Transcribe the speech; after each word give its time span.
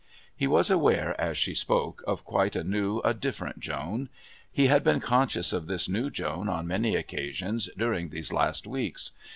He 0.35 0.47
was 0.47 0.71
aware, 0.71 1.13
as 1.21 1.37
she 1.37 1.53
spoke, 1.53 2.03
of 2.07 2.25
quite 2.25 2.55
a 2.55 2.63
new, 2.63 3.01
a 3.01 3.13
different 3.13 3.59
Joan; 3.59 4.09
he 4.51 4.65
had 4.65 4.83
been 4.83 4.99
conscious 4.99 5.53
of 5.53 5.67
this 5.67 5.87
new 5.87 6.09
Joan 6.09 6.49
on 6.49 6.65
many 6.65 6.95
occasions 6.95 7.69
during 7.77 8.09
these 8.09 8.33
last 8.33 8.65
weeks. 8.65 9.11